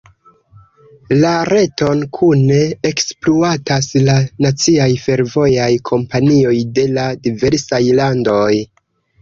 [1.17, 2.57] La reton kune
[2.91, 4.15] ekspluatas la
[4.47, 8.53] naciaj fervojaj kompanioj de la diversaj landoj.